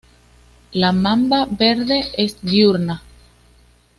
La 0.71 0.91
mamba 0.93 1.45
verde 1.45 2.05
es 2.17 2.41
diurna. 2.41 3.03